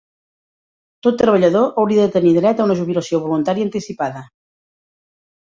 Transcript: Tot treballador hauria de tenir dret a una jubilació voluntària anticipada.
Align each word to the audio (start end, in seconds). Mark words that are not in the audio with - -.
Tot 1.07 1.19
treballador 1.21 1.67
hauria 1.81 2.07
de 2.07 2.15
tenir 2.15 2.31
dret 2.39 2.63
a 2.65 2.67
una 2.69 2.79
jubilació 2.81 3.21
voluntària 3.27 3.69
anticipada. 3.71 4.27